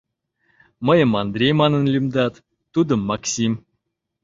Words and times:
—Мыйым 0.85 1.11
Андрей 1.21 1.53
манын 1.61 1.83
лӱмдат, 1.93 2.33
тудым— 2.73 3.01
Максим. 3.09 3.53